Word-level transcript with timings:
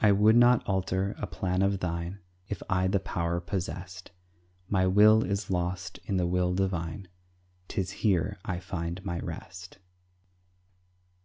I 0.00 0.10
would 0.10 0.34
not 0.34 0.66
alter 0.66 1.14
a 1.16 1.28
plan 1.28 1.62
of 1.62 1.78
thine 1.78 2.18
If 2.48 2.60
I 2.68 2.88
the 2.88 2.98
power 2.98 3.38
possessed; 3.38 4.10
My 4.68 4.84
will 4.88 5.22
is 5.22 5.48
lost 5.48 6.00
in 6.06 6.16
the 6.16 6.26
will 6.26 6.54
divine, 6.54 7.06
'Tis 7.68 7.90
here 8.02 8.40
I 8.44 8.58
find 8.58 9.04
my 9.04 9.20
rest. 9.20 9.78